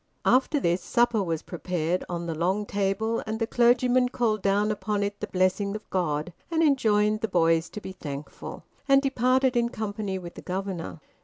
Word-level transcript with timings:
After 0.25 0.59
this, 0.59 0.81
supper 0.81 1.21
was 1.21 1.43
prepared 1.43 2.03
on 2.09 2.25
the 2.25 2.33
long 2.33 2.65
table, 2.65 3.21
and 3.27 3.37
the 3.37 3.45
clergyman 3.45 4.09
called 4.09 4.41
down 4.41 4.71
upon 4.71 5.03
it 5.03 5.19
the 5.19 5.27
blessing 5.27 5.75
of 5.75 5.87
God, 5.91 6.33
and 6.49 6.63
enjoined 6.63 7.21
the 7.21 7.27
boys 7.27 7.69
to 7.69 7.79
be 7.81 7.91
thankful, 7.91 8.63
and 8.87 8.99
departed 8.99 9.55
in 9.55 9.69
company 9.69 10.17
with 10.17 10.33
the 10.33 10.41
governor. 10.41 10.99